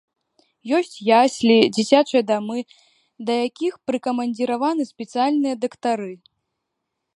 Ёсць 0.77 0.95
яслі, 1.17 1.57
дзіцячыя 1.75 2.21
дамы, 2.31 2.59
да 3.29 3.33
якіх 3.47 3.73
прыкамандзіраваны 3.91 4.83
спецыяльныя 4.95 5.55
дактары. 5.67 6.13